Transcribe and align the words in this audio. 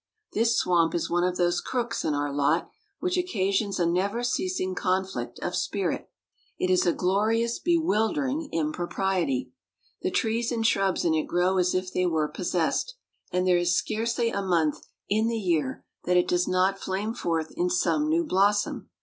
This 0.33 0.57
swamp 0.57 0.95
is 0.95 1.11
one 1.11 1.23
of 1.23 1.37
those 1.37 1.61
crooks 1.61 2.03
in 2.03 2.15
our 2.15 2.33
lot 2.33 2.71
which 3.01 3.17
occasions 3.17 3.79
a 3.79 3.85
never 3.85 4.23
ceasing 4.23 4.73
conflict 4.73 5.37
of 5.43 5.55
spirit. 5.55 6.09
It 6.57 6.71
is 6.71 6.87
a 6.87 6.91
glorious, 6.91 7.59
bewildering 7.59 8.49
impropriety. 8.51 9.51
The 10.01 10.09
trees 10.09 10.51
and 10.51 10.65
shrubs 10.65 11.05
in 11.05 11.13
it 11.13 11.27
grow 11.27 11.59
as 11.59 11.75
if 11.75 11.93
they 11.93 12.07
were 12.07 12.27
possessed; 12.27 12.95
and 13.31 13.45
there 13.45 13.59
is 13.59 13.77
scarcely 13.77 14.29
a 14.31 14.41
month 14.41 14.79
in 15.07 15.27
the 15.27 15.37
year 15.37 15.85
that 16.05 16.17
it 16.17 16.27
does 16.27 16.47
not 16.47 16.79
flame 16.79 17.13
forth 17.13 17.53
in 17.55 17.69
some 17.69 18.09
new 18.09 18.25
blossom. 18.25 18.89